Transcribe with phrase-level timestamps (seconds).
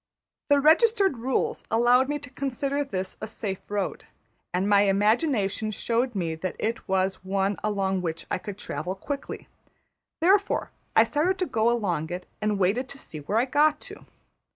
[0.49, 4.05] The registered rules allowed me to consider this a safe road;
[4.51, 9.47] and my imagination showed me that it was one along which I could travel quickly;
[10.19, 14.07] therefore I started to go along it and waited to see where I got to.